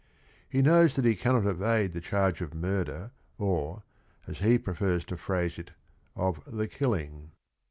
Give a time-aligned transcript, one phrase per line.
[0.49, 3.83] He knows that he cannot evade the charge of murder or,
[4.25, 5.73] as he prefers to phrase it,
[6.15, 7.33] of the "killing."